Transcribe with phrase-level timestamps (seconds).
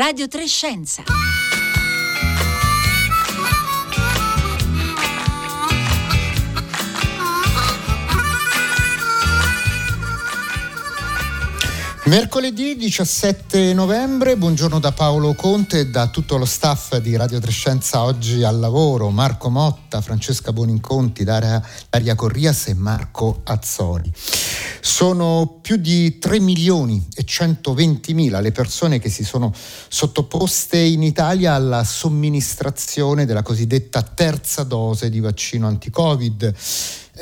[0.00, 1.02] Radio Trescenza.
[12.04, 18.02] Mercoledì 17 novembre, buongiorno da Paolo Conte e da tutto lo staff di Radio Trescenza
[18.02, 21.62] oggi al lavoro, Marco Motta, Francesca Boninconti, Daria,
[22.16, 24.10] Corrias e Marco Azzori.
[24.80, 31.02] Sono più di 3 milioni e 120 mila le persone che si sono sottoposte in
[31.02, 36.54] Italia alla somministrazione della cosiddetta terza dose di vaccino anti-Covid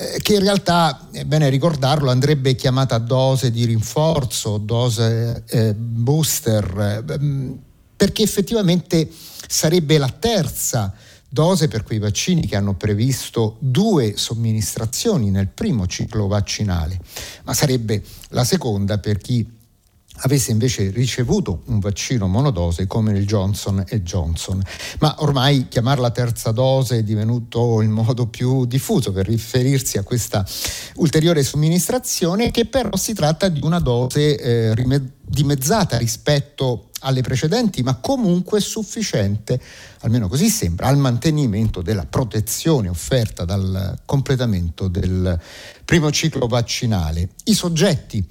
[0.00, 7.04] eh, che in realtà, è bene ricordarlo, andrebbe chiamata dose di rinforzo, dose eh, booster,
[7.08, 7.56] eh,
[7.96, 9.10] perché effettivamente
[9.48, 10.94] sarebbe la terza
[11.28, 16.98] dose per quei vaccini che hanno previsto due somministrazioni nel primo ciclo vaccinale,
[17.45, 19.56] ma sarebbe la seconda per chi
[20.22, 24.61] avesse invece ricevuto un vaccino monodose come il Johnson Johnson.
[25.00, 30.45] Ma ormai chiamarla terza dose è divenuto il modo più diffuso per riferirsi a questa
[30.97, 34.74] ulteriore somministrazione, che però si tratta di una dose eh,
[35.24, 39.60] dimezzata rispetto alle precedenti, ma comunque sufficiente,
[40.00, 45.38] almeno così sembra, al mantenimento della protezione offerta dal completamento del
[45.84, 47.30] primo ciclo vaccinale.
[47.44, 48.27] I soggetti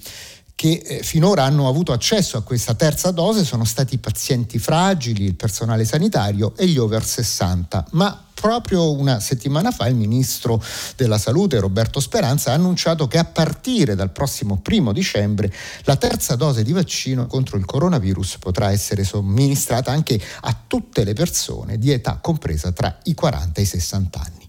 [0.55, 5.23] che eh, finora hanno avuto accesso a questa terza dose sono stati i pazienti fragili,
[5.23, 10.63] il personale sanitario e gli over 60, ma proprio una settimana fa il ministro
[10.95, 15.51] della salute Roberto Speranza ha annunciato che a partire dal prossimo primo dicembre
[15.83, 21.13] la terza dose di vaccino contro il coronavirus potrà essere somministrata anche a tutte le
[21.13, 24.46] persone di età compresa tra i 40 e i 60 anni.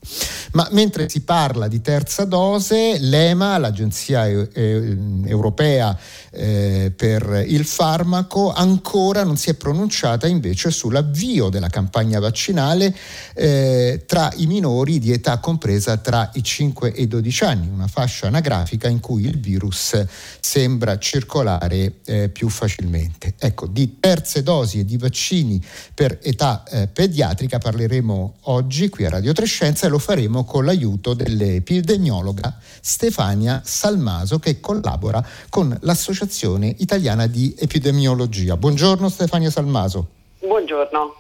[0.53, 5.97] Ma mentre si parla di terza dose, l'EMA, l'Agenzia Europea
[6.31, 12.95] eh, per il farmaco, ancora non si è pronunciata invece sull'avvio della campagna vaccinale
[13.34, 17.87] eh, tra i minori di età compresa tra i 5 e i 12 anni, una
[17.87, 20.03] fascia anagrafica in cui il virus
[20.41, 23.34] sembra circolare eh, più facilmente.
[23.38, 25.62] Ecco, di terze dosi e di vaccini
[25.94, 26.62] per età
[26.93, 34.38] pediatrica parleremo oggi qui a Radio Trescenza e lo faremo con l'aiuto dell'epidemiologa Stefania Salmaso
[34.38, 38.56] che collabora con l'Associazione Italiana di Epidemiologia.
[38.56, 40.08] Buongiorno Stefania Salmaso.
[40.41, 41.19] Buongiorno.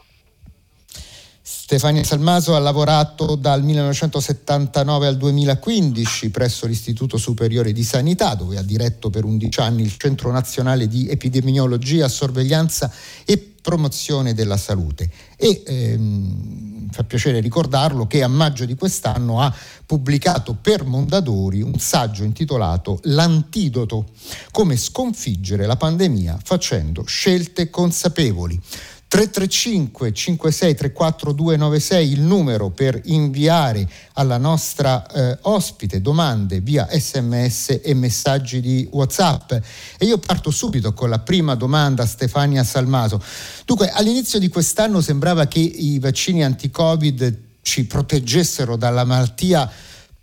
[1.50, 8.62] Stefania Salmaso ha lavorato dal 1979 al 2015 presso l'Istituto Superiore di Sanità, dove ha
[8.62, 12.90] diretto per 11 anni il Centro Nazionale di Epidemiologia, Sorveglianza
[13.24, 15.10] e Promozione della Salute.
[15.36, 19.54] E ehm, fa piacere ricordarlo che a maggio di quest'anno ha
[19.84, 24.06] pubblicato per Mondadori un saggio intitolato L'antidoto,
[24.50, 28.60] come sconfiggere la pandemia facendo scelte consapevoli.
[29.08, 37.80] 335 56 34 296 il numero per inviare alla nostra eh, ospite domande via sms
[37.82, 39.52] e messaggi di whatsapp.
[39.96, 43.22] E io parto subito con la prima domanda Stefania Salmaso.
[43.64, 49.70] Dunque all'inizio di quest'anno sembrava che i vaccini anti-covid ci proteggessero dalla malattia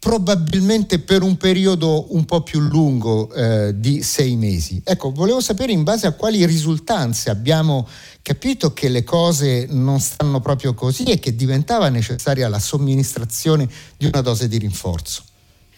[0.06, 4.80] probabilmente per un periodo un po' più lungo eh, di sei mesi.
[4.86, 7.88] Ecco, volevo sapere in base a quali risultanze abbiamo
[8.22, 13.68] capito che le cose non stanno proprio così e che diventava necessaria la somministrazione
[13.98, 15.24] di una dose di rinforzo.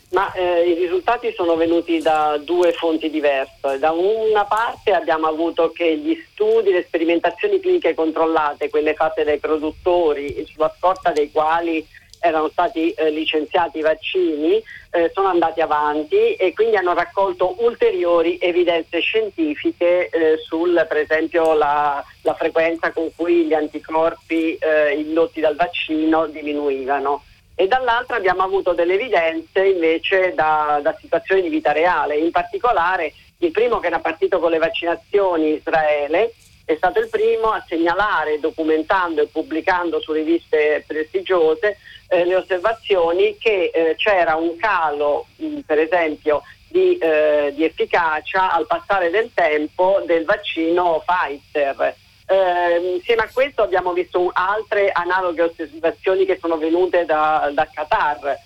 [0.09, 3.79] Ma eh, i risultati sono venuti da due fonti diverse.
[3.79, 9.39] Da una parte abbiamo avuto che gli studi, le sperimentazioni cliniche controllate, quelle fatte dai
[9.39, 11.85] produttori, sulla scorta dei quali
[12.27, 14.61] erano stati eh, licenziati i vaccini,
[14.91, 21.53] eh, sono andati avanti e quindi hanno raccolto ulteriori evidenze scientifiche eh, sul, per esempio,
[21.53, 27.23] la, la, frequenza con cui gli anticorpi eh, indotti dal vaccino diminuivano.
[27.55, 33.13] E dall'altra abbiamo avuto delle evidenze invece da, da situazioni di vita reale, in particolare
[33.39, 36.34] il primo che era partito con le vaccinazioni Israele
[36.67, 41.78] è stato il primo a segnalare, documentando e pubblicando su riviste prestigiose
[42.09, 47.64] eh, le osservazioni che eh, c'era un calo, mh, mm, per esempio, di, eh, di,
[47.64, 51.96] efficacia al passare del tempo del vaccino Pfizer.
[52.28, 58.40] Eh, insieme a questo abbiamo visto altre analoghe osservazioni che sono venute da, da Qatar,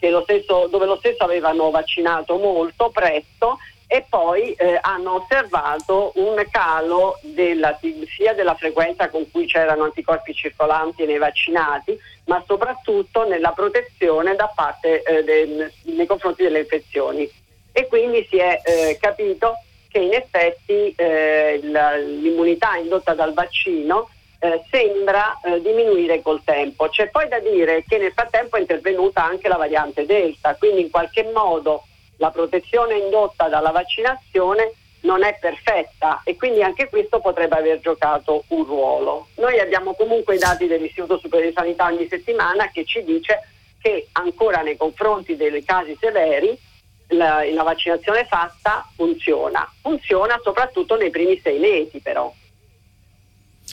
[0.00, 3.58] lo stesso, dove lo stesso avevano vaccinato molto presto
[3.90, 7.76] e poi eh, hanno osservato un calo della,
[8.14, 14.52] sia della frequenza con cui c'erano anticorpi circolanti nei vaccinati, ma soprattutto nella protezione da
[14.54, 17.28] parte, eh, del, nei confronti delle infezioni.
[17.72, 19.54] E quindi si è eh, capito
[19.88, 26.88] che in effetti eh, l'immunità indotta dal vaccino eh, sembra eh, diminuire col tempo.
[26.88, 30.90] C'è poi da dire che nel frattempo è intervenuta anche la variante Delta, quindi in
[30.90, 31.84] qualche modo
[32.18, 38.44] la protezione indotta dalla vaccinazione non è perfetta e quindi anche questo potrebbe aver giocato
[38.48, 39.28] un ruolo.
[39.36, 43.48] Noi abbiamo comunque i dati dell'Istituto Superiore di Sanità ogni settimana che ci dice
[43.80, 46.58] che ancora nei confronti dei casi severi
[47.08, 49.70] la, la vaccinazione fatta funziona.
[49.80, 52.32] Funziona soprattutto nei primi sei mesi però.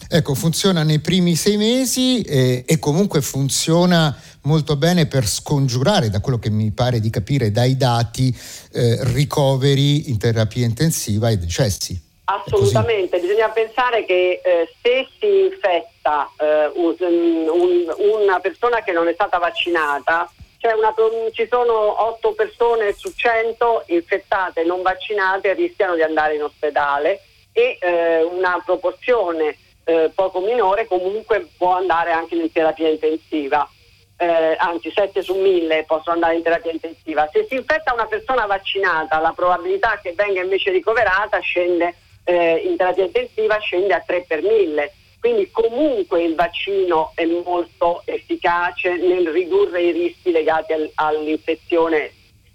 [0.07, 4.15] Ecco, funziona nei primi sei mesi e, e, comunque funziona
[4.45, 8.35] molto bene per scongiurare, da quello che mi pare di capire dai dati,
[8.73, 12.01] eh, ricoveri in terapia intensiva e decessi.
[12.25, 19.07] Assolutamente, bisogna pensare che eh, se si infetta eh, un, un, una persona che non
[19.07, 20.27] è stata vaccinata,
[20.57, 20.91] cioè una,
[21.31, 27.21] ci sono 8 persone su 100 infettate non vaccinate rischiano di andare in ospedale
[27.51, 33.69] e eh, una proporzione eh, poco minore comunque può andare anche in terapia intensiva.
[34.17, 37.29] Eh, anzi 7 su 1000 possono andare in terapia intensiva.
[37.31, 41.95] Se si infetta una persona vaccinata, la probabilità che venga invece ricoverata scende
[42.25, 44.93] eh, in terapia intensiva scende a 3 per 1000.
[45.19, 52.11] Quindi comunque il vaccino è molto efficace nel ridurre i rischi legati al, all'infezione,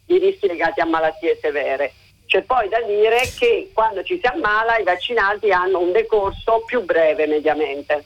[0.07, 1.95] i rischi legati a malattie severe.
[2.27, 6.85] C'è poi da dire che quando ci si ammala i vaccinati hanno un decorso più
[6.85, 8.05] breve mediamente.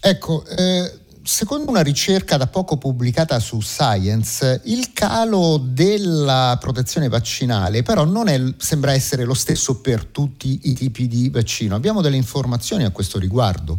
[0.00, 0.90] Ecco, eh,
[1.24, 8.28] secondo una ricerca da poco pubblicata su Science, il calo della protezione vaccinale però non
[8.28, 11.74] è, sembra essere lo stesso per tutti i tipi di vaccino.
[11.74, 13.78] Abbiamo delle informazioni a questo riguardo?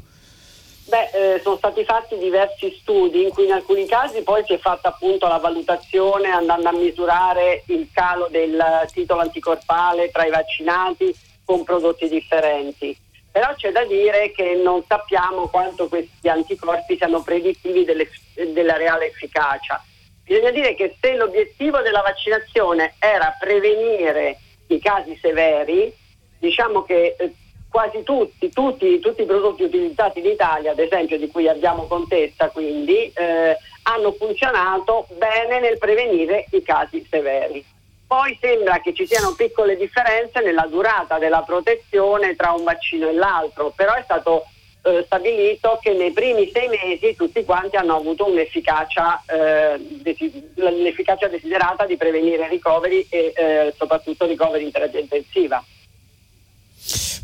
[0.86, 4.60] Beh, eh, sono stati fatti diversi studi in cui in alcuni casi poi si è
[4.60, 8.62] fatta appunto la valutazione andando a misurare il calo del
[8.92, 12.96] titolo anticorpale tra i vaccinati con prodotti differenti.
[13.34, 19.84] Però c'è da dire che non sappiamo quanto questi anticorpi siano predittivi della reale efficacia.
[20.24, 24.38] Bisogna dire che se l'obiettivo della vaccinazione era prevenire
[24.68, 25.92] i casi severi,
[26.38, 27.34] diciamo che eh,
[27.72, 32.50] quasi tutti, tutti, tutti, i prodotti utilizzati in Italia, ad esempio di cui abbiamo contezza,
[32.50, 37.66] quindi eh, hanno funzionato bene nel prevenire i casi severi.
[38.14, 43.14] Poi sembra che ci siano piccole differenze nella durata della protezione tra un vaccino e
[43.14, 44.46] l'altro, però è stato
[44.84, 51.28] eh, stabilito che nei primi sei mesi tutti quanti hanno avuto un'efficacia, eh, desi- l'efficacia
[51.28, 55.64] desiderata di prevenire ricoveri e eh, soprattutto ricoveri in terapia intensiva.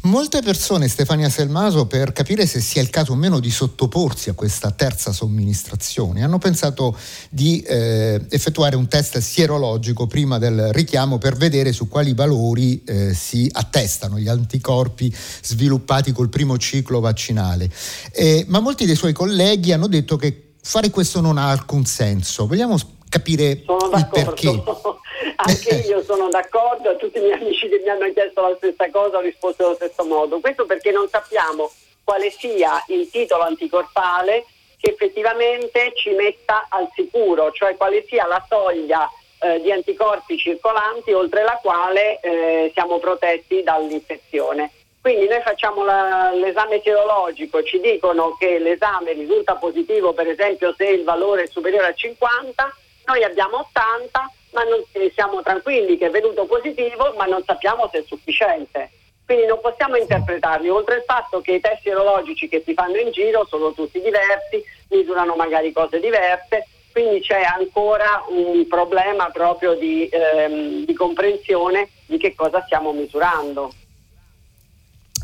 [0.03, 4.33] Molte persone, Stefania Selmaso, per capire se sia il caso o meno di sottoporsi a
[4.33, 6.97] questa terza somministrazione, hanno pensato
[7.29, 13.13] di eh, effettuare un test sierologico prima del richiamo per vedere su quali valori eh,
[13.13, 17.69] si attestano gli anticorpi sviluppati col primo ciclo vaccinale.
[18.13, 22.47] Eh, ma molti dei suoi colleghi hanno detto che fare questo non ha alcun senso.
[22.47, 22.77] Vogliamo
[23.09, 24.63] capire il perché.
[25.41, 29.17] Anche io sono d'accordo, tutti i miei amici che mi hanno chiesto la stessa cosa
[29.17, 30.41] ho risposto allo stesso modo.
[30.41, 31.71] Questo perché non sappiamo
[32.03, 34.45] quale sia il titolo anticorpale
[34.77, 39.09] che effettivamente ci metta al sicuro, cioè quale sia la soglia
[39.39, 44.71] eh, di anticorpi circolanti oltre la quale eh, siamo protetti dall'infezione.
[45.01, 50.85] Quindi noi facciamo la, l'esame serologico, ci dicono che l'esame risulta positivo per esempio se
[50.85, 52.75] il valore è superiore a 50,
[53.09, 57.99] noi abbiamo 80, ma non, siamo tranquilli che è venuto positivo, ma non sappiamo se
[57.99, 58.91] è sufficiente.
[59.25, 63.11] Quindi non possiamo interpretarli, oltre al fatto che i test serologici che si fanno in
[63.11, 70.07] giro sono tutti diversi, misurano magari cose diverse, quindi c'è ancora un problema proprio di,
[70.11, 73.71] ehm, di comprensione di che cosa stiamo misurando.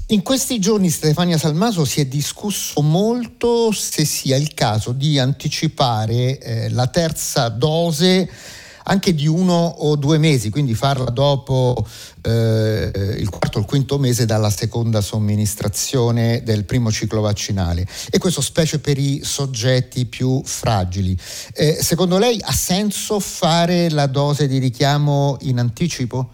[0.09, 6.38] In questi giorni Stefania Salmaso si è discusso molto se sia il caso di anticipare
[6.38, 8.29] eh, la terza dose
[8.83, 11.75] anche di uno o due mesi, quindi farla dopo
[12.21, 17.88] eh, il quarto o il quinto mese dalla seconda somministrazione del primo ciclo vaccinale.
[18.12, 21.17] E questo specie per i soggetti più fragili.
[21.51, 26.29] Eh, secondo lei ha senso fare la dose di richiamo in anticipo?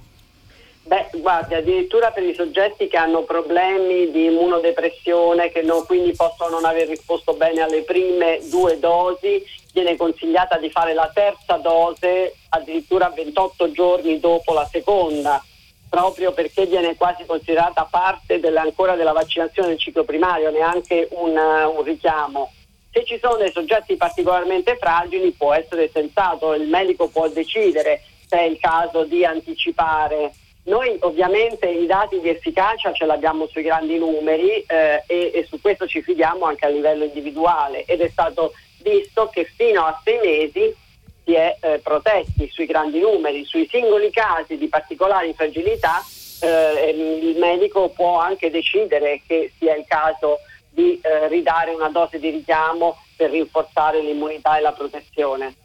[0.92, 6.50] Beh, guardi, addirittura per i soggetti che hanno problemi di immunodepressione, che non, quindi possono
[6.50, 12.36] non aver risposto bene alle prime due dosi, viene consigliata di fare la terza dose
[12.50, 15.42] addirittura 28 giorni dopo la seconda,
[15.90, 21.84] proprio perché viene quasi considerata parte ancora della vaccinazione del ciclo primario, neanche un, un
[21.84, 22.52] richiamo.
[22.92, 28.40] Se ci sono dei soggetti particolarmente fragili può essere sensato, il medico può decidere se
[28.40, 33.98] è il caso di anticipare Noi ovviamente i dati di efficacia ce l'abbiamo sui grandi
[33.98, 38.53] numeri eh, e, e, su questo ci fidiamo anche a livello individuale ed è stato
[38.84, 40.75] visto che fino a sei mesi
[41.24, 46.03] si è eh, protetti sui grandi numeri, sui singoli casi di particolari fragilità
[46.41, 50.39] eh, il medico può anche decidere che sia il caso
[50.70, 55.56] di eh, ridare una dose di richiamo per rinforzare l'immunità e la protezione.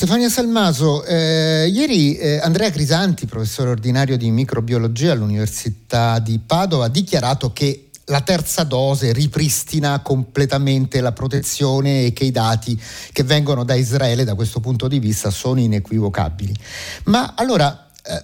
[0.00, 6.88] Stefania Salmaso, eh, ieri eh, Andrea Crisanti, professore ordinario di microbiologia all'Università di Padova, ha
[6.88, 12.80] dichiarato che la terza dose ripristina completamente la protezione e che i dati
[13.12, 16.56] che vengono da Israele da questo punto di vista sono inequivocabili.
[17.04, 18.22] Ma allora eh,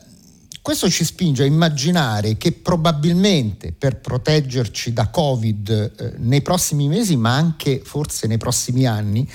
[0.62, 7.16] questo ci spinge a immaginare che probabilmente per proteggerci da Covid eh, nei prossimi mesi,
[7.16, 9.28] ma anche forse nei prossimi anni,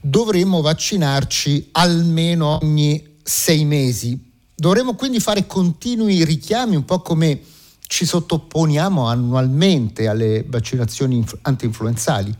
[0.00, 4.18] dovremmo vaccinarci almeno ogni sei mesi.
[4.54, 7.40] Dovremmo quindi fare continui richiami, un po' come
[7.86, 12.34] ci sottoponiamo annualmente alle vaccinazioni anti-influenzali.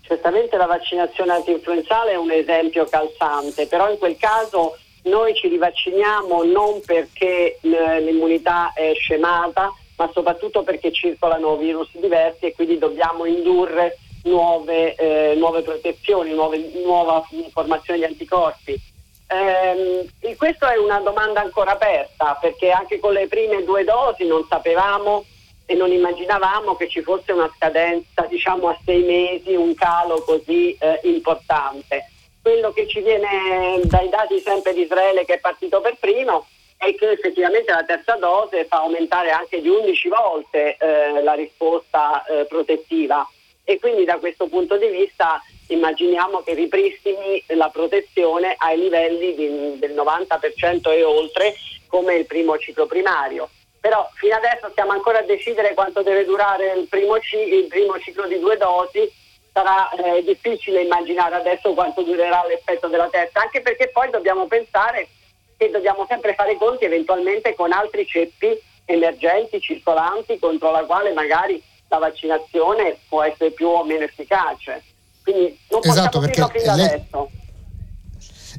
[0.00, 6.44] Certamente la vaccinazione anti-influenzale è un esempio calzante, però in quel caso noi ci rivacciniamo
[6.44, 13.98] non perché l'immunità è scemata, ma soprattutto perché circolano virus diversi e quindi dobbiamo indurre
[14.24, 18.80] nuove, eh, nuove protezioni, nuove, nuova formazione di anticorpi.
[19.28, 24.44] Eh, questa è una domanda ancora aperta perché anche con le prime due dosi non
[24.46, 25.24] sapevamo
[25.64, 30.76] e non immaginavamo che ci fosse una scadenza diciamo a sei mesi, un calo così
[30.78, 32.08] eh, importante.
[32.42, 36.94] Quello che ci viene dai dati sempre di Israele che è partito per primo è
[36.96, 42.44] che effettivamente la terza dose fa aumentare anche di 11 volte eh, la risposta eh,
[42.46, 43.26] protettiva
[43.64, 49.78] e quindi da questo punto di vista immaginiamo che ripristini la protezione ai livelli di,
[49.78, 51.54] del 90% e oltre
[51.86, 53.48] come il primo ciclo primario.
[53.80, 58.26] Però fino adesso stiamo ancora a decidere quanto deve durare il primo, il primo ciclo
[58.26, 59.10] di due dosi,
[59.52, 65.08] sarà eh, difficile immaginare adesso quanto durerà l'effetto della terza, anche perché poi dobbiamo pensare
[65.56, 71.62] che dobbiamo sempre fare conti eventualmente con altri ceppi emergenti, circolanti, contro la quale magari
[71.92, 74.82] la vaccinazione può essere più o meno efficace.
[75.22, 76.86] Quindi non esatto, possiamo dirlo fin lei...
[76.86, 77.30] adesso.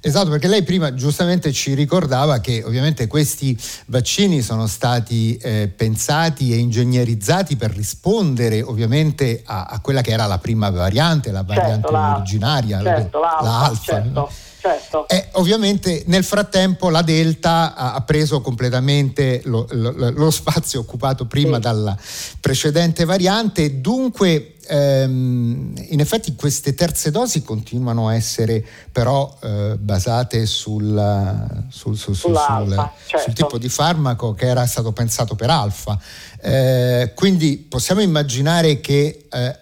[0.06, 6.52] Esatto, perché lei prima giustamente ci ricordava che ovviamente questi vaccini sono stati eh, pensati
[6.52, 11.54] e ingegnerizzati per rispondere ovviamente a, a, quella che era la prima variante, la certo,
[11.54, 13.94] variante la, originaria, certo, la, la alfa.
[13.94, 14.30] Certo.
[14.63, 15.10] Certo.
[15.10, 21.55] E ovviamente nel frattempo la Delta ha preso completamente lo, lo, lo spazio occupato prima
[21.55, 21.62] sì.
[21.63, 21.98] dalla
[22.39, 30.46] precedente variante, dunque ehm, in effetti queste terze dosi continuano a essere però eh, basate
[30.46, 33.32] sul, sul, sul, sul, certo.
[33.34, 36.00] tipo di farmaco che era stato pensato per alfa.
[36.39, 39.58] Eh, quindi possiamo immaginare che eh,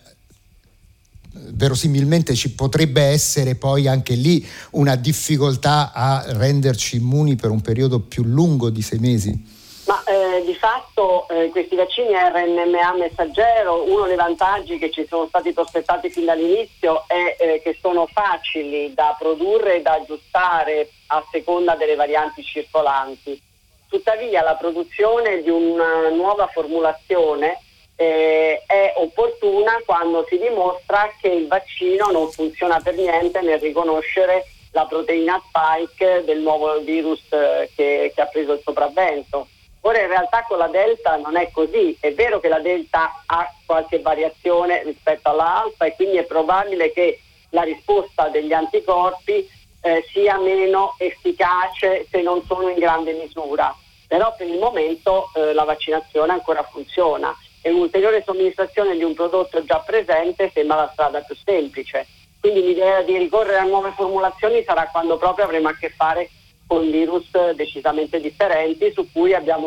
[1.53, 7.99] verosimilmente ci potrebbe essere poi anche lì una difficoltà a renderci immuni per un periodo
[7.99, 9.59] più lungo di sei mesi?
[9.85, 15.27] Ma eh, di fatto eh, questi vaccini RNMA messaggero, uno dei vantaggi che ci sono
[15.27, 21.23] stati prospettati fin dall'inizio è eh, che sono facili da produrre e da aggiustare a
[21.31, 23.41] seconda delle varianti circolanti.
[23.89, 27.59] Tuttavia la produzione di una nuova formulazione
[28.01, 34.45] eh, è opportuna quando si dimostra che il vaccino non funziona per niente nel riconoscere
[34.71, 39.47] la proteina spike del nuovo virus eh, che, che ha preso il sopravvento.
[39.81, 43.47] Ora in realtà con la Delta non è così, è vero che la Delta ha
[43.67, 47.19] qualche variazione rispetto alla Alfa e quindi è probabile che
[47.51, 49.47] la risposta degli anticorpi
[49.81, 53.75] eh, sia meno efficace se non sono in grande misura,
[54.07, 59.63] però per il momento eh, la vaccinazione ancora funziona e un'ulteriore somministrazione di un prodotto
[59.63, 62.07] già presente sembra la strada più semplice.
[62.39, 66.29] Quindi l'idea di ricorrere a nuove formulazioni sarà quando proprio avremo a che fare
[66.65, 68.93] con virus decisamente differenti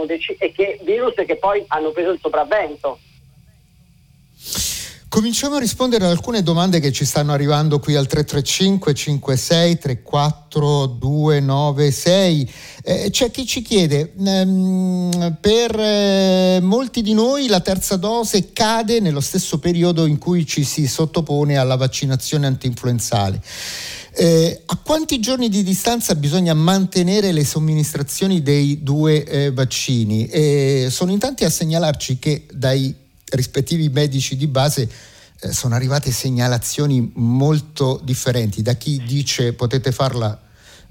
[0.07, 2.99] deciso e che virus che poi hanno preso il sopravvento.
[5.15, 10.87] Cominciamo a rispondere ad alcune domande che ci stanno arrivando qui al 335 56 34
[10.87, 12.51] 296.
[12.83, 18.99] Eh, c'è chi ci chiede, ehm, per eh, molti di noi la terza dose cade
[18.99, 23.41] nello stesso periodo in cui ci si sottopone alla vaccinazione antinfluenzale.
[24.17, 30.29] Eh, a quanti giorni di distanza bisogna mantenere le somministrazioni dei due eh, vaccini?
[30.91, 33.03] sono in tanti a segnalarci che dai
[33.37, 34.89] rispettivi medici di base
[35.41, 40.41] eh, sono arrivate segnalazioni molto differenti da chi dice potete farla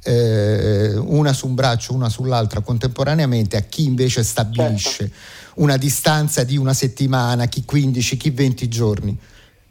[0.03, 5.13] eh, una su un braccio, una sull'altra contemporaneamente, a chi invece stabilisce certo.
[5.55, 9.17] una distanza di una settimana, chi 15, chi 20 giorni.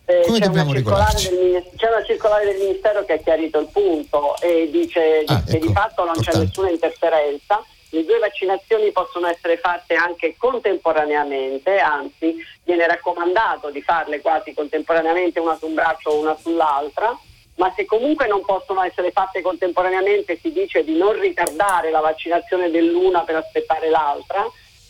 [0.04, 1.28] Eh, Come dobbiamo regolarci?
[1.28, 5.56] Del, c'è una circolare del Ministero che ha chiarito il punto e dice ah, che
[5.56, 6.30] ecco, di fatto non importante.
[6.30, 7.62] c'è nessuna interferenza.
[7.94, 12.34] Le due vaccinazioni possono essere fatte anche contemporaneamente, anzi
[12.64, 17.14] viene raccomandato di farle quasi contemporaneamente una su un braccio o una sull'altra,
[17.56, 22.70] ma se comunque non possono essere fatte contemporaneamente si dice di non ritardare la vaccinazione
[22.70, 24.42] dell'una per aspettare l'altra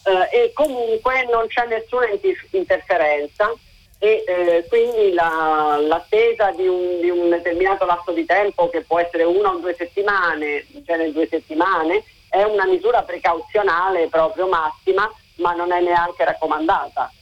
[0.05, 2.07] eh, e comunque non c'è nessuna
[2.51, 3.53] interferenza
[3.99, 9.01] e eh, quindi la, l'attesa di un, di un, determinato lasso di tempo che può
[9.01, 15.07] essere una o due settimane, cioè nel due settimane, è una misura precauzionale proprio massima,
[15.37, 17.13] ma non è neanche raccomandata.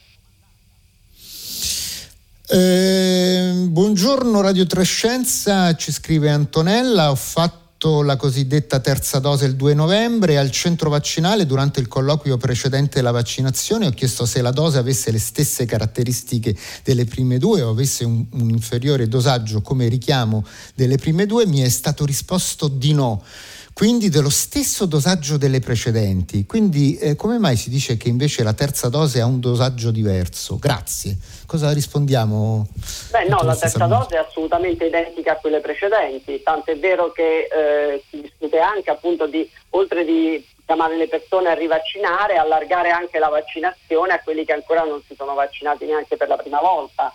[2.46, 9.74] Eh, buongiorno Radio Trescenza, ci scrive Antonella, ho fatto la cosiddetta terza dose il 2
[9.74, 13.86] novembre al centro vaccinale durante il colloquio precedente alla vaccinazione.
[13.86, 18.26] Ho chiesto se la dose avesse le stesse caratteristiche delle prime due o avesse un,
[18.30, 20.44] un inferiore dosaggio come richiamo
[20.76, 23.24] delle prime due, mi è stato risposto di no
[23.72, 26.44] quindi dello stesso dosaggio delle precedenti.
[26.46, 30.58] Quindi eh, come mai si dice che invece la terza dose ha un dosaggio diverso?
[30.58, 31.16] Grazie.
[31.46, 32.66] Cosa rispondiamo?
[33.10, 37.48] Beh no, la terza dose è assolutamente identica a quelle precedenti, tanto è vero che
[37.50, 43.18] eh, si discute anche appunto di, oltre di chiamare le persone a rivaccinare, allargare anche
[43.18, 47.12] la vaccinazione a quelli che ancora non si sono vaccinati neanche per la prima volta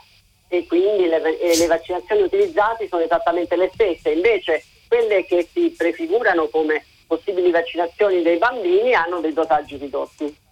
[0.47, 4.09] e quindi le, le vaccinazioni utilizzate sono esattamente le stesse.
[4.11, 10.43] Invece quelle che si prefigurano come possibili vaccinazioni dei bambini hanno dei dosaggi ridotti.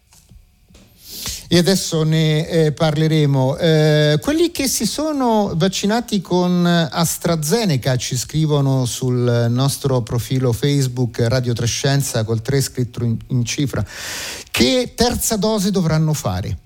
[1.49, 3.57] E adesso ne eh, parleremo.
[3.57, 11.53] Eh, quelli che si sono vaccinati con AstraZeneca ci scrivono sul nostro profilo Facebook Radio
[11.53, 13.83] Trescenza col 3 scritto in, in cifra.
[14.49, 16.57] Che terza dose dovranno fare?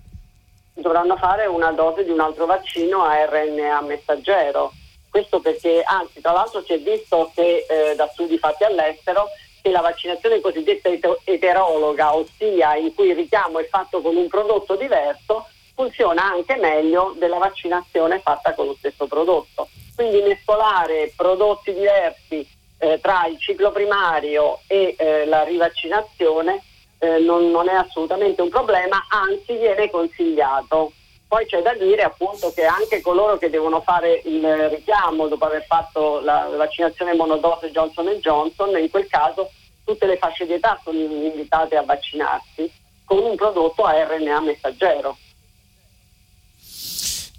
[0.75, 4.71] Dovranno fare una dose di un altro vaccino a RNA messaggero
[5.17, 9.29] questo perché, anzi, tra l'altro si è visto che eh, da studi fatti all'estero
[9.63, 10.89] che la vaccinazione cosiddetta
[11.23, 17.15] eterologa, ossia in cui il richiamo è fatto con un prodotto diverso, funziona anche meglio
[17.17, 19.67] della vaccinazione fatta con lo stesso prodotto.
[19.95, 26.61] Quindi mescolare prodotti diversi eh, tra il ciclo primario e eh, la rivaccinazione
[26.99, 30.91] eh, non, non, è assolutamente un problema, anzi viene consigliato.
[31.27, 35.65] Poi c'è da dire appunto che anche coloro che devono fare il richiamo dopo aver
[35.65, 39.51] fatto la vaccinazione monodose Johnson Johnson, in quel caso
[39.83, 42.71] tutte le fasce di età sono invitate a vaccinarsi
[43.03, 45.17] con un prodotto a RNA messaggero.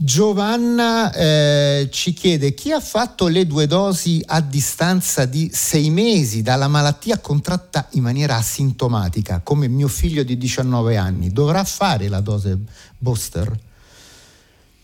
[0.00, 6.40] Giovanna eh, ci chiede chi ha fatto le due dosi a distanza di sei mesi
[6.40, 12.20] dalla malattia contratta in maniera asintomatica, come mio figlio di 19 anni, dovrà fare la
[12.20, 12.56] dose
[12.96, 13.66] booster?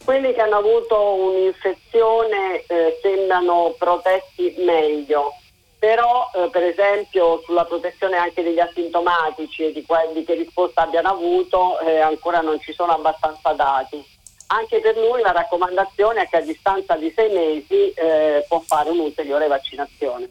[0.04, 5.32] Quelli che hanno avuto un'infezione eh, sembrano protetti meglio,
[5.78, 11.08] però eh, per esempio sulla protezione anche degli asintomatici e di, quelli che risposta abbiano
[11.08, 14.04] avuto eh, ancora non ci sono abbastanza dati.
[14.48, 18.90] Anche per lui la raccomandazione è che a distanza di sei mesi eh, può fare
[18.90, 20.28] un'ulteriore vaccinazione.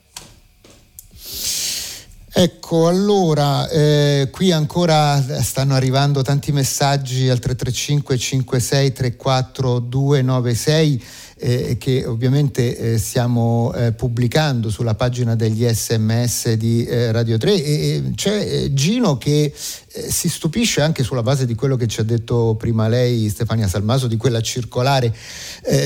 [2.36, 11.04] Ecco, allora, eh, qui ancora stanno arrivando tanti messaggi al 335 56 34 296
[11.46, 17.64] eh, che ovviamente eh, stiamo eh, pubblicando sulla pagina degli sms di eh, Radio 3
[17.64, 19.54] e, c'è eh, Gino che
[19.92, 23.68] eh, si stupisce anche sulla base di quello che ci ha detto prima lei Stefania
[23.68, 25.14] Salmaso di quella circolare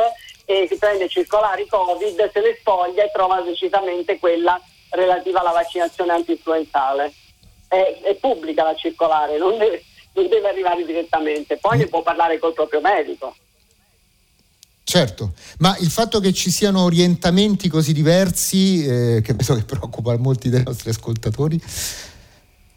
[0.46, 4.58] e si prende circolari Covid, se le sfoglia e trova decisamente quella
[4.92, 7.12] relativa alla vaccinazione antinfluenzale.
[7.68, 12.40] È, è pubblica la circolare, non deve, non deve arrivare direttamente, poi ne può parlare
[12.40, 13.36] col proprio medico.
[14.82, 20.18] Certo, ma il fatto che ci siano orientamenti così diversi, eh, che penso che preoccupa
[20.18, 21.62] molti dei nostri ascoltatori,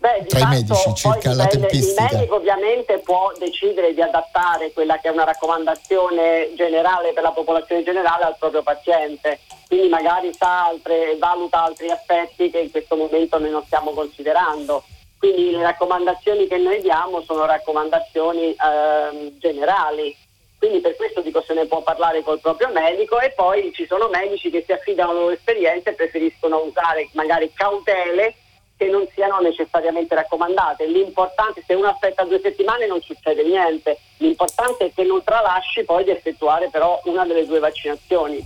[0.03, 2.07] Beh, tra fatto, i medici circa la tempistica?
[2.07, 7.31] Il medico ovviamente può decidere di adattare quella che è una raccomandazione generale per la
[7.31, 9.38] popolazione generale al proprio paziente,
[9.69, 14.83] quindi magari sa altre, valuta altri aspetti che in questo momento noi non stiamo considerando.
[15.21, 20.17] Quindi le raccomandazioni che noi diamo sono raccomandazioni eh, generali,
[20.59, 24.09] quindi per questo dico se ne può parlare col proprio medico e poi ci sono
[24.09, 28.35] medici che si affidano alle loro esperienze e preferiscono usare magari cautele
[28.83, 30.87] che non siano necessariamente raccomandate.
[30.87, 36.03] L'importante, se uno aspetta due settimane non succede niente, l'importante è che non tralasci poi
[36.03, 38.45] di effettuare però una delle due vaccinazioni.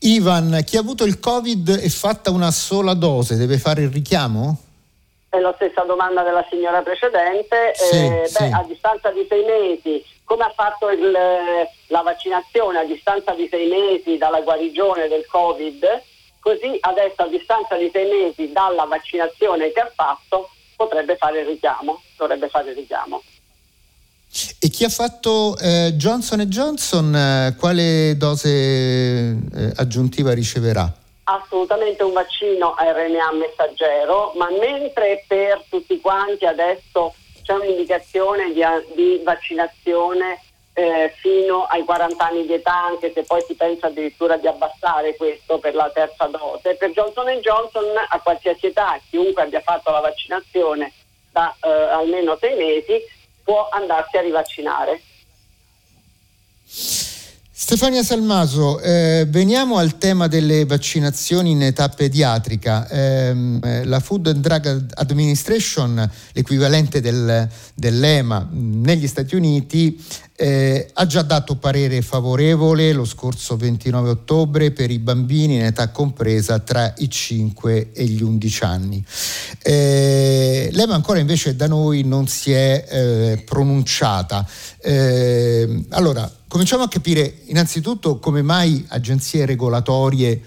[0.00, 4.62] Ivan, chi ha avuto il Covid e fatta una sola dose deve fare il richiamo?
[5.28, 7.72] È la stessa domanda della signora precedente.
[7.74, 8.44] Sì, eh, sì.
[8.44, 11.10] Beh, a distanza di sei mesi, come ha fatto il,
[11.88, 15.84] la vaccinazione a distanza di sei mesi dalla guarigione del Covid,
[16.46, 21.46] così adesso a distanza di sei mesi dalla vaccinazione che ha fatto potrebbe fare il
[21.46, 22.00] richiamo.
[22.16, 23.20] Dovrebbe fare il richiamo.
[24.60, 30.88] E chi ha fatto eh, Johnson Johnson, eh, quale dose eh, aggiuntiva riceverà?
[31.24, 38.62] Assolutamente un vaccino a RNA messaggero, ma mentre per tutti quanti adesso c'è un'indicazione di,
[38.94, 40.42] di vaccinazione
[40.78, 45.16] eh, fino ai 40 anni di età, anche se poi si pensa addirittura di abbassare
[45.16, 46.74] questo per la terza dose.
[46.74, 50.92] Per Johnson Johnson a qualsiasi età, chiunque abbia fatto la vaccinazione
[51.32, 53.02] da eh, almeno sei mesi,
[53.42, 55.00] può andarsi a rivaccinare.
[57.58, 62.86] Stefania Salmaso, eh, veniamo al tema delle vaccinazioni in età pediatrica.
[62.86, 69.98] Eh, la Food and Drug Administration, l'equivalente del, dell'EMA negli Stati Uniti,
[70.36, 75.88] eh, ha già dato parere favorevole lo scorso 29 ottobre per i bambini in età
[75.88, 79.04] compresa tra i 5 e gli 11 anni.
[79.62, 84.46] Eh, L'EMA ancora invece da noi non si è eh, pronunciata.
[84.82, 90.40] Eh, allora, cominciamo a capire innanzitutto come mai agenzie regolatorie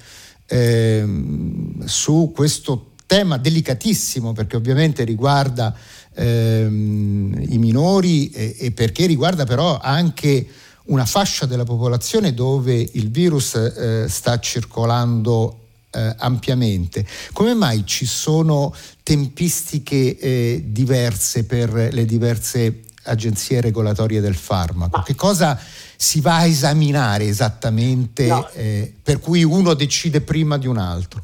[0.47, 5.71] ehm, su questo tema delicatissimo, perché ovviamente riguarda
[6.15, 10.47] ehm, i minori e, e, perché riguarda però anche
[10.85, 15.59] una fascia della popolazione dove il virus eh, sta circolando
[15.91, 17.05] eh, ampiamente.
[17.33, 25.03] Come mai ci sono tempistiche eh, diverse per le diverse agenzie regolatorie del farmaco?
[25.03, 25.59] Che cosa
[26.01, 28.47] si va a esaminare esattamente no.
[28.53, 31.21] eh, per cui uno decide prima di un altro?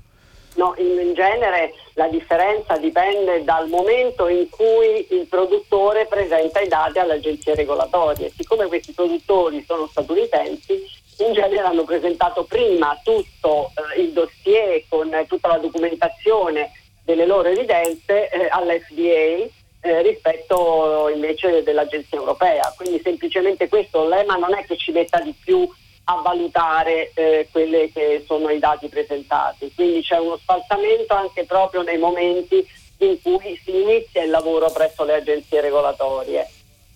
[0.55, 6.99] No, in, genere la differenza dipende dal momento in cui il produttore presenta i dati
[6.99, 8.33] alle agenzie regolatorie.
[8.35, 10.73] Siccome questi produttori sono statunitensi,
[11.19, 16.71] in genere hanno presentato prima tutto eh, il dossier con eh, tutta la documentazione
[17.05, 19.47] delle loro evidenze eh, all'FDA
[19.85, 22.73] eh, rispetto invece dell'Agenzia Europea.
[22.75, 25.69] Quindi semplicemente questo, l'EMA non è che ci metta di più
[26.05, 29.71] a valutare eh, quelli che sono i dati presentati.
[29.73, 32.67] Quindi c'è uno sfalsamento anche proprio nei momenti
[32.97, 36.49] in cui si inizia il lavoro presso le agenzie regolatorie.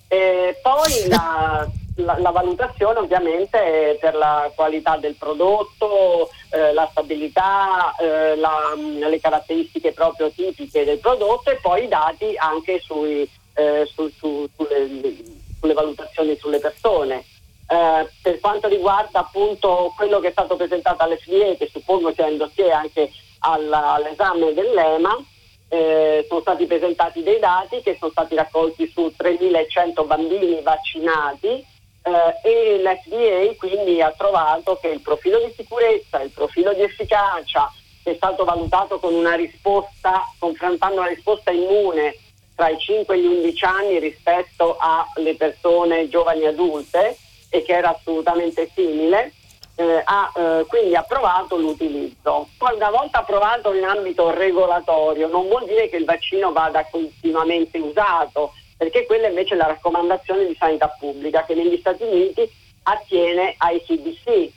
[0.07, 7.95] E poi la, la, la, valutazione ovviamente per la qualità del prodotto, eh, la stabilità,
[7.99, 13.87] eh, la, le caratteristiche proprio tipiche del prodotto e poi i dati anche sui, eh,
[13.93, 15.15] su, su, sulle,
[15.59, 17.23] sulle valutazioni sulle persone.
[17.67, 22.37] Eh, per quanto riguarda appunto quello che è stato presentato all'FDA, che suppongo sia in
[22.37, 25.23] dossier anche alla, all'esame dell'EMA,
[25.67, 31.63] eh, sono stati presentati dei dati che sono stati raccolti su 3.100 bambini vaccinati
[32.01, 37.71] e l'FDA quindi ha trovato che il profilo di sicurezza, il profilo di efficacia
[38.03, 42.15] è stato valutato con una risposta, confrontando la risposta immune
[42.55, 47.17] tra i 5 e gli 11 anni rispetto alle persone giovani adulte,
[47.49, 49.33] e che era assolutamente simile,
[49.75, 52.49] eh, ha eh, quindi approvato l'utilizzo.
[52.57, 57.77] Poi una volta approvato in ambito regolatorio non vuol dire che il vaccino vada continuamente
[57.79, 62.49] usato, perché quella invece è la raccomandazione di sanità pubblica che negli Stati Uniti
[62.83, 64.53] attiene ai CDC.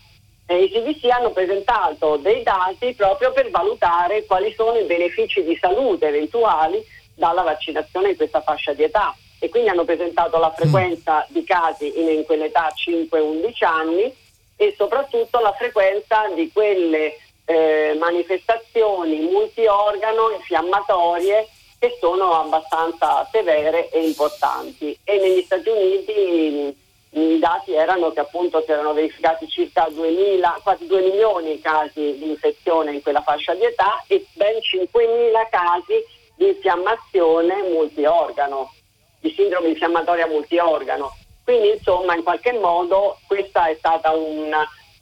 [0.47, 5.59] E I CDC hanno presentato dei dati proprio per valutare quali sono i benefici di
[5.61, 6.81] salute eventuali
[7.17, 11.35] dalla vaccinazione in questa fascia di età e quindi hanno presentato la frequenza mm.
[11.35, 14.15] di casi in, in quell'età 5-11 anni
[14.55, 21.49] e soprattutto la frequenza di quelle eh, manifestazioni multiorgano infiammatorie
[21.83, 24.97] che sono abbastanza severe e importanti.
[25.03, 26.77] E negli Stati Uniti
[27.15, 32.17] i dati erano che appunto si erano verificati circa 2000, quasi 2 milioni di casi
[32.19, 36.05] di infezione in quella fascia di età e ben 5.000 casi
[36.37, 38.73] di infiammazione multiorgano
[39.19, 41.17] di sindrome infiammatoria multiorgano.
[41.43, 44.53] Quindi insomma in qualche modo questa è stata un,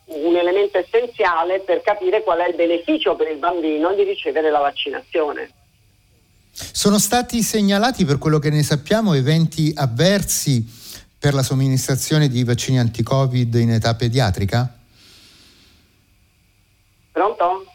[0.06, 4.60] un elemento essenziale per capire qual è il beneficio per il bambino di ricevere la
[4.60, 5.59] vaccinazione.
[6.52, 10.66] Sono stati segnalati, per quello che ne sappiamo, eventi avversi
[11.18, 14.74] per la somministrazione di vaccini anti-Covid in età pediatrica?
[17.12, 17.66] Pronto?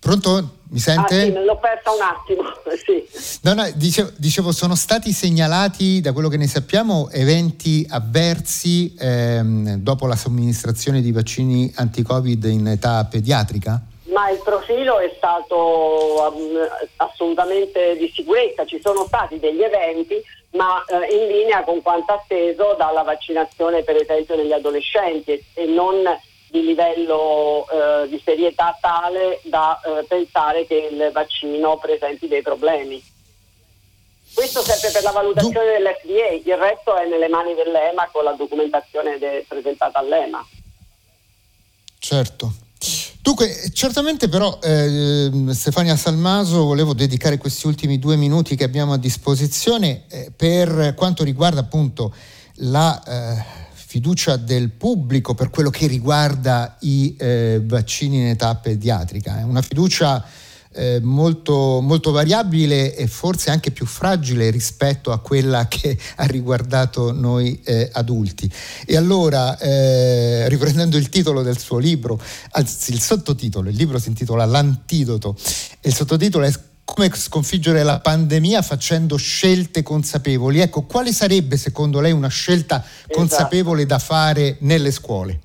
[0.00, 0.56] Pronto?
[0.70, 1.20] Mi sente?
[1.20, 2.42] Ah, sì, me l'ho persa un attimo,
[2.84, 3.38] sì.
[3.42, 9.76] No, no, dicevo, dicevo, sono stati segnalati, da quello che ne sappiamo, eventi avversi ehm,
[9.76, 13.82] dopo la somministrazione di vaccini anti-Covid in età pediatrica?
[14.18, 16.58] Ma il profilo è stato um,
[16.96, 20.20] assolutamente di sicurezza, ci sono stati degli eventi,
[20.54, 26.02] ma eh, in linea con quanto atteso dalla vaccinazione per esempio degli adolescenti e non
[26.50, 33.00] di livello eh, di serietà tale da eh, pensare che il vaccino presenti dei problemi.
[34.34, 39.16] Questo serve per la valutazione dell'FDA, il resto è nelle mani dell'EMA con la documentazione
[39.18, 40.44] de- presentata all'EMA.
[42.00, 42.66] Certo.
[43.28, 48.96] Dunque, certamente però eh, Stefania Salmaso volevo dedicare questi ultimi due minuti che abbiamo a
[48.96, 52.14] disposizione eh, per quanto riguarda appunto
[52.60, 59.40] la eh, fiducia del pubblico per quello che riguarda i eh, vaccini in età pediatrica.
[59.40, 60.24] È una fiducia
[60.72, 67.12] eh, molto, molto, variabile e forse anche più fragile rispetto a quella che ha riguardato
[67.12, 68.50] noi eh, adulti.
[68.86, 72.20] E allora, eh, riprendendo il titolo del suo libro,
[72.52, 75.36] anzi il sottotitolo, il libro si intitola L'antidoto
[75.80, 76.52] e il sottotitolo è
[76.84, 80.60] come sconfiggere la pandemia facendo scelte consapevoli.
[80.60, 83.14] Ecco, quale sarebbe secondo lei una scelta esatto.
[83.14, 85.40] consapevole da fare nelle scuole?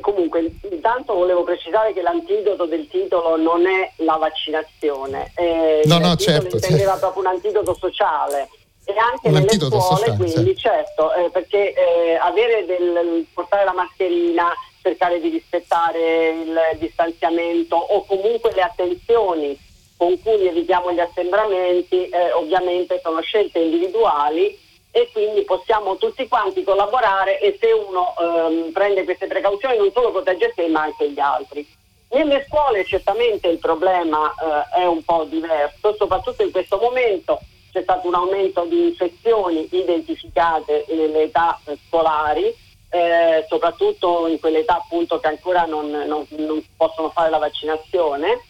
[0.00, 6.16] Comunque, intanto volevo precisare che l'antidoto del titolo non è la vaccinazione, eh, no, no,
[6.16, 6.98] certo, intendeva certo.
[6.98, 8.48] proprio un antidoto sociale.
[8.84, 13.72] E anche nelle scuole, sociale, quindi certo, certo eh, perché eh, avere del, portare la
[13.72, 14.52] mascherina,
[14.82, 19.58] cercare di rispettare il distanziamento o comunque le attenzioni
[19.96, 24.58] con cui evitiamo gli assembramenti eh, ovviamente sono scelte individuali
[24.92, 30.10] e quindi possiamo tutti quanti collaborare e se uno ehm, prende queste precauzioni non solo
[30.10, 31.66] protegge sé ma anche gli altri.
[32.10, 37.38] Nelle scuole certamente il problema eh, è un po' diverso, soprattutto in questo momento
[37.70, 42.52] c'è stato un aumento di infezioni identificate nelle età eh, scolari,
[42.90, 48.40] eh, soprattutto in quelle età appunto che ancora non, non, non possono fare la vaccinazione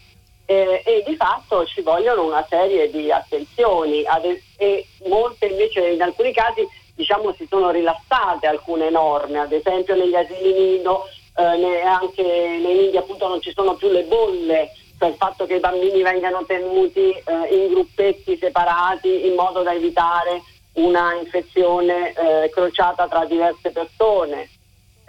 [0.51, 4.03] eh, e di fatto ci vogliono una serie di attenzioni.
[4.57, 10.15] E molte invece in alcuni casi diciamo si sono rilassate alcune norme, ad esempio negli
[10.15, 11.05] asili nido
[11.37, 15.55] eh, anche nei nidi appunto non ci sono più le bolle, cioè il fatto che
[15.55, 20.43] i bambini vengano tenuti eh, in gruppetti separati in modo da evitare
[20.75, 24.49] una infezione eh, crociata tra diverse persone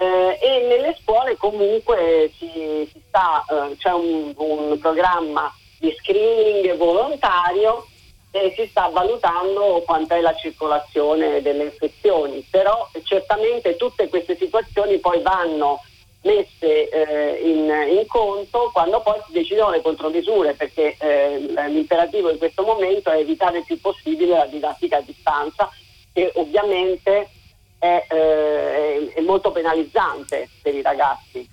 [0.01, 6.75] eh, e nelle scuole comunque si, si sta, eh, c'è un, un, programma di screening
[6.75, 7.85] volontario
[8.31, 15.21] e si sta valutando quant'è la circolazione delle infezioni, però certamente tutte queste situazioni poi
[15.21, 15.81] vanno
[16.23, 21.37] messe eh, in, in, conto quando poi si decidono le contromisure perché eh,
[21.67, 25.69] l'imperativo in questo momento è evitare il più possibile la didattica a distanza
[26.13, 27.29] che ovviamente
[27.81, 31.49] è, eh, è molto penalizzante per i ragazzi.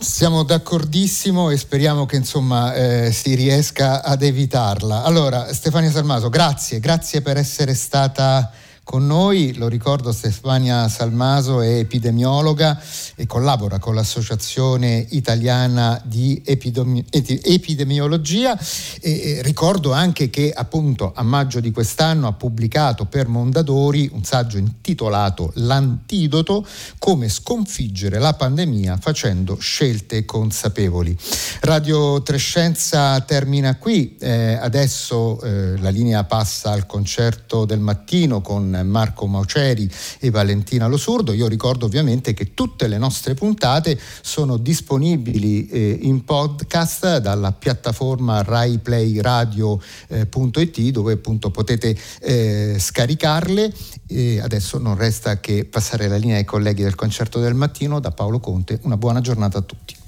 [0.00, 5.04] Siamo d'accordissimo e speriamo che insomma eh, si riesca ad evitarla.
[5.04, 8.50] Allora, Stefania Salmaso, grazie, grazie per essere stata
[8.84, 12.82] con noi, lo ricordo Stefania Salmaso è epidemiologa
[13.14, 18.58] e collabora con l'Associazione Italiana di Epidemi- Epidemiologia
[19.00, 24.58] e ricordo anche che appunto a maggio di quest'anno ha pubblicato per Mondadori un saggio
[24.58, 26.66] intitolato L'antidoto,
[26.98, 31.16] come sconfiggere la pandemia facendo scelte consapevoli.
[31.60, 38.71] Radio Trescenza termina qui, eh, adesso eh, la linea passa al concerto del mattino con
[38.82, 41.32] Marco Mauceri e Valentina Losurdo.
[41.32, 48.42] Io ricordo ovviamente che tutte le nostre puntate sono disponibili eh, in podcast dalla piattaforma
[48.42, 53.72] raiplayradio.it eh, dove appunto potete eh, scaricarle.
[54.06, 58.10] E adesso non resta che passare la linea ai colleghi del concerto del mattino da
[58.10, 58.78] Paolo Conte.
[58.82, 60.01] Una buona giornata a tutti.